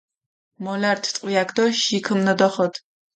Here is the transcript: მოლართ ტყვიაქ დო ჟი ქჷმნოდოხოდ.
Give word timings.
მოლართ 0.65 1.03
ტყვიაქ 1.13 1.49
დო 1.55 1.63
ჟი 1.81 1.97
ქჷმნოდოხოდ. 2.05 2.73